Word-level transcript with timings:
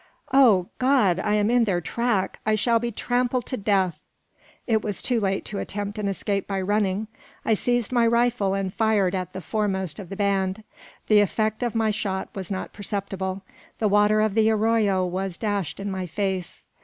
"Oh, 0.33 0.67
God; 0.79 1.19
I 1.19 1.35
am 1.35 1.51
in 1.51 1.65
their 1.65 1.79
track. 1.79 2.39
I 2.43 2.55
shall 2.55 2.79
be 2.79 2.91
trampled 2.91 3.45
to 3.45 3.55
death!" 3.55 3.99
It 4.65 4.81
was 4.83 4.99
too 4.99 5.19
late 5.19 5.45
to 5.45 5.59
attempt 5.59 5.99
an 5.99 6.07
escape 6.07 6.47
by 6.47 6.59
running. 6.59 7.05
I 7.45 7.53
seized 7.53 7.91
my 7.91 8.07
rifle 8.07 8.55
and 8.55 8.73
fired 8.73 9.13
at 9.13 9.33
the 9.33 9.41
foremost 9.41 9.99
of 9.99 10.09
the 10.09 10.15
band. 10.15 10.63
The 11.05 11.19
effect 11.19 11.61
of 11.61 11.75
my 11.75 11.91
shot 11.91 12.29
was 12.33 12.49
not 12.49 12.73
perceptible. 12.73 13.43
The 13.77 13.87
water 13.89 14.21
of 14.21 14.33
the 14.33 14.49
arroyo 14.49 15.05
was 15.05 15.37
dashed 15.37 15.79
in 15.79 15.91
my 15.91 16.07
face. 16.07 16.65